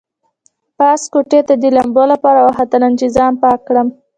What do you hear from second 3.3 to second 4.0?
پاک کړم.